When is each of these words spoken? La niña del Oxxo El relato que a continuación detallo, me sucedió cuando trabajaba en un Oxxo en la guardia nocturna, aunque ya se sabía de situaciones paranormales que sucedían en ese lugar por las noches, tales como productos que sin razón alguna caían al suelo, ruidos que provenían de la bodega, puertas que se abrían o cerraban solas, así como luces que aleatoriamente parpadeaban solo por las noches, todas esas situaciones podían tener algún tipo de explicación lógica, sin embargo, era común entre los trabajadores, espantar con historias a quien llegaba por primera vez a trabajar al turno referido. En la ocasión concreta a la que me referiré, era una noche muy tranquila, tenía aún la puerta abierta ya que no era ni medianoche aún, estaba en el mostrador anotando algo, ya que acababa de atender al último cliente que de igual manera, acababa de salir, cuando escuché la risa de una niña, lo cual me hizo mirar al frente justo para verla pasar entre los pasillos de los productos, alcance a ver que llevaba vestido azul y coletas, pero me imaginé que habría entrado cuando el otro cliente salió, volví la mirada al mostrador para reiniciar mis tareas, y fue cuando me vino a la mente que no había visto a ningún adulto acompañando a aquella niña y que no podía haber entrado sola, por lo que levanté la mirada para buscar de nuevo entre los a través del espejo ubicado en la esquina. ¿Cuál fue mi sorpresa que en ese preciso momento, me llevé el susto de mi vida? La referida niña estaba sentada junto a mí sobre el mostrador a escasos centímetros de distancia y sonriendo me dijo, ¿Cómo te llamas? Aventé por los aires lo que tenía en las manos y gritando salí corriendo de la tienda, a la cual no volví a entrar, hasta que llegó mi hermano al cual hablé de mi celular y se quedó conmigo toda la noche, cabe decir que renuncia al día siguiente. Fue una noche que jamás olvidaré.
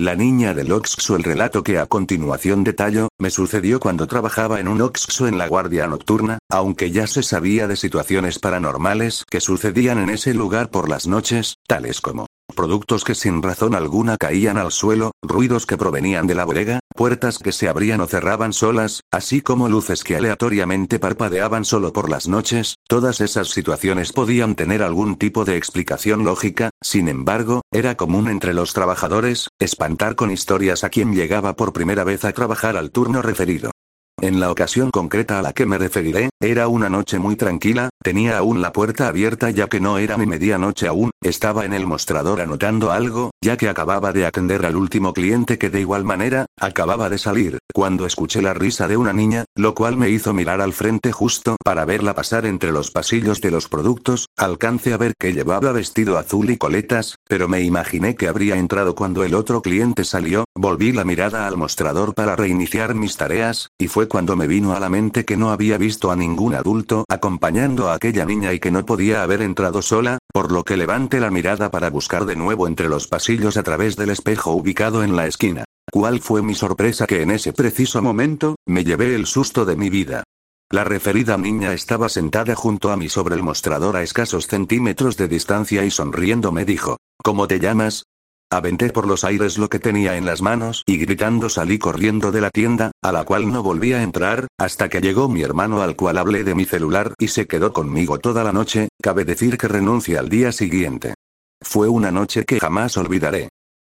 La 0.00 0.16
niña 0.16 0.54
del 0.54 0.72
Oxxo 0.72 1.14
El 1.14 1.24
relato 1.24 1.62
que 1.62 1.78
a 1.78 1.84
continuación 1.84 2.64
detallo, 2.64 3.10
me 3.18 3.28
sucedió 3.28 3.80
cuando 3.80 4.06
trabajaba 4.06 4.58
en 4.58 4.66
un 4.66 4.80
Oxxo 4.80 5.28
en 5.28 5.36
la 5.36 5.46
guardia 5.46 5.86
nocturna, 5.86 6.38
aunque 6.48 6.90
ya 6.90 7.06
se 7.06 7.22
sabía 7.22 7.68
de 7.68 7.76
situaciones 7.76 8.38
paranormales 8.38 9.26
que 9.28 9.42
sucedían 9.42 9.98
en 9.98 10.08
ese 10.08 10.32
lugar 10.32 10.70
por 10.70 10.88
las 10.88 11.06
noches, 11.06 11.56
tales 11.66 12.00
como 12.00 12.24
productos 12.50 13.04
que 13.04 13.14
sin 13.14 13.42
razón 13.42 13.74
alguna 13.74 14.16
caían 14.16 14.58
al 14.58 14.72
suelo, 14.72 15.12
ruidos 15.22 15.66
que 15.66 15.76
provenían 15.76 16.26
de 16.26 16.34
la 16.34 16.44
bodega, 16.44 16.80
puertas 16.94 17.38
que 17.38 17.52
se 17.52 17.68
abrían 17.68 18.00
o 18.00 18.06
cerraban 18.06 18.52
solas, 18.52 19.02
así 19.10 19.40
como 19.40 19.68
luces 19.68 20.04
que 20.04 20.16
aleatoriamente 20.16 20.98
parpadeaban 20.98 21.64
solo 21.64 21.92
por 21.92 22.10
las 22.10 22.28
noches, 22.28 22.76
todas 22.88 23.20
esas 23.20 23.48
situaciones 23.48 24.12
podían 24.12 24.54
tener 24.54 24.82
algún 24.82 25.16
tipo 25.16 25.44
de 25.44 25.56
explicación 25.56 26.24
lógica, 26.24 26.70
sin 26.82 27.08
embargo, 27.08 27.62
era 27.72 27.96
común 27.96 28.28
entre 28.28 28.54
los 28.54 28.72
trabajadores, 28.72 29.48
espantar 29.58 30.16
con 30.16 30.30
historias 30.30 30.84
a 30.84 30.90
quien 30.90 31.14
llegaba 31.14 31.54
por 31.54 31.72
primera 31.72 32.04
vez 32.04 32.24
a 32.24 32.32
trabajar 32.32 32.76
al 32.76 32.90
turno 32.90 33.22
referido. 33.22 33.70
En 34.22 34.38
la 34.38 34.50
ocasión 34.50 34.90
concreta 34.90 35.38
a 35.38 35.42
la 35.42 35.54
que 35.54 35.64
me 35.64 35.78
referiré, 35.78 36.28
era 36.40 36.68
una 36.68 36.90
noche 36.90 37.18
muy 37.18 37.36
tranquila, 37.36 37.88
tenía 38.02 38.36
aún 38.36 38.60
la 38.60 38.70
puerta 38.70 39.08
abierta 39.08 39.48
ya 39.48 39.66
que 39.66 39.80
no 39.80 39.96
era 39.96 40.18
ni 40.18 40.26
medianoche 40.26 40.86
aún, 40.86 41.10
estaba 41.22 41.64
en 41.64 41.72
el 41.72 41.86
mostrador 41.86 42.42
anotando 42.42 42.92
algo, 42.92 43.30
ya 43.42 43.56
que 43.56 43.68
acababa 43.68 44.12
de 44.12 44.26
atender 44.26 44.66
al 44.66 44.76
último 44.76 45.14
cliente 45.14 45.56
que 45.56 45.70
de 45.70 45.80
igual 45.80 46.04
manera, 46.04 46.46
acababa 46.58 47.08
de 47.08 47.16
salir, 47.16 47.58
cuando 47.72 48.04
escuché 48.04 48.42
la 48.42 48.52
risa 48.52 48.86
de 48.86 48.98
una 48.98 49.14
niña, 49.14 49.46
lo 49.54 49.74
cual 49.74 49.96
me 49.96 50.10
hizo 50.10 50.34
mirar 50.34 50.60
al 50.60 50.74
frente 50.74 51.10
justo 51.10 51.56
para 51.64 51.86
verla 51.86 52.14
pasar 52.14 52.44
entre 52.44 52.70
los 52.70 52.90
pasillos 52.90 53.40
de 53.40 53.50
los 53.50 53.68
productos, 53.68 54.26
alcance 54.36 54.92
a 54.92 54.98
ver 54.98 55.14
que 55.18 55.32
llevaba 55.32 55.72
vestido 55.72 56.18
azul 56.18 56.50
y 56.50 56.58
coletas, 56.58 57.16
pero 57.28 57.48
me 57.48 57.62
imaginé 57.62 58.14
que 58.14 58.28
habría 58.28 58.56
entrado 58.56 58.94
cuando 58.94 59.24
el 59.24 59.34
otro 59.34 59.62
cliente 59.62 60.04
salió, 60.04 60.44
volví 60.54 60.92
la 60.92 61.04
mirada 61.04 61.46
al 61.46 61.56
mostrador 61.56 62.14
para 62.14 62.36
reiniciar 62.36 62.94
mis 62.94 63.16
tareas, 63.16 63.70
y 63.78 63.88
fue 63.88 64.06
cuando 64.06 64.36
me 64.36 64.48
vino 64.48 64.74
a 64.74 64.80
la 64.80 64.90
mente 64.90 65.24
que 65.24 65.38
no 65.38 65.50
había 65.50 65.78
visto 65.78 66.10
a 66.10 66.16
ningún 66.16 66.54
adulto 66.54 67.04
acompañando 67.08 67.88
a 67.88 67.94
aquella 67.94 68.26
niña 68.26 68.52
y 68.52 68.60
que 68.60 68.70
no 68.70 68.84
podía 68.84 69.22
haber 69.22 69.40
entrado 69.40 69.80
sola, 69.80 70.18
por 70.32 70.52
lo 70.52 70.62
que 70.62 70.76
levanté 70.76 71.20
la 71.20 71.30
mirada 71.30 71.70
para 71.70 71.88
buscar 71.88 72.26
de 72.26 72.36
nuevo 72.36 72.68
entre 72.68 72.88
los 72.88 73.08
a 73.30 73.62
través 73.62 73.94
del 73.94 74.10
espejo 74.10 74.50
ubicado 74.50 75.04
en 75.04 75.14
la 75.14 75.28
esquina. 75.28 75.64
¿Cuál 75.92 76.18
fue 76.20 76.42
mi 76.42 76.56
sorpresa 76.56 77.06
que 77.06 77.22
en 77.22 77.30
ese 77.30 77.52
preciso 77.52 78.02
momento, 78.02 78.56
me 78.66 78.82
llevé 78.82 79.14
el 79.14 79.26
susto 79.26 79.64
de 79.64 79.76
mi 79.76 79.88
vida? 79.88 80.24
La 80.68 80.82
referida 80.82 81.36
niña 81.36 81.72
estaba 81.72 82.08
sentada 82.08 82.56
junto 82.56 82.90
a 82.90 82.96
mí 82.96 83.08
sobre 83.08 83.36
el 83.36 83.44
mostrador 83.44 83.96
a 83.96 84.02
escasos 84.02 84.48
centímetros 84.48 85.16
de 85.16 85.28
distancia 85.28 85.84
y 85.84 85.92
sonriendo 85.92 86.50
me 86.50 86.64
dijo, 86.64 86.96
¿Cómo 87.22 87.46
te 87.46 87.60
llamas? 87.60 88.02
Aventé 88.52 88.90
por 88.90 89.06
los 89.06 89.22
aires 89.22 89.58
lo 89.58 89.68
que 89.68 89.78
tenía 89.78 90.16
en 90.16 90.26
las 90.26 90.42
manos 90.42 90.82
y 90.84 90.96
gritando 90.98 91.48
salí 91.48 91.78
corriendo 91.78 92.32
de 92.32 92.40
la 92.40 92.50
tienda, 92.50 92.90
a 93.00 93.12
la 93.12 93.22
cual 93.22 93.52
no 93.52 93.62
volví 93.62 93.92
a 93.92 94.02
entrar, 94.02 94.48
hasta 94.58 94.88
que 94.88 95.00
llegó 95.00 95.28
mi 95.28 95.42
hermano 95.42 95.82
al 95.82 95.94
cual 95.94 96.18
hablé 96.18 96.42
de 96.42 96.56
mi 96.56 96.64
celular 96.64 97.14
y 97.16 97.28
se 97.28 97.46
quedó 97.46 97.72
conmigo 97.72 98.18
toda 98.18 98.42
la 98.42 98.52
noche, 98.52 98.88
cabe 99.00 99.24
decir 99.24 99.56
que 99.56 99.68
renuncia 99.68 100.18
al 100.18 100.28
día 100.28 100.50
siguiente. 100.50 101.14
Fue 101.62 101.88
una 101.88 102.10
noche 102.10 102.44
que 102.44 102.58
jamás 102.58 102.96
olvidaré. 102.96 103.48